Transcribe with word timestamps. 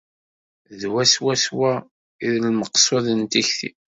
D 0.79 0.81
wa 0.91 1.03
swaswa 1.13 1.71
i 2.25 2.27
d 2.33 2.35
lmeqsud 2.45 3.05
n 3.13 3.21
tekti. 3.31 3.69